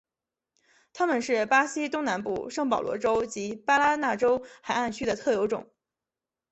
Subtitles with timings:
[0.93, 5.69] 它们是巴西东南部圣保罗州及巴拉那州海岸区的特有种。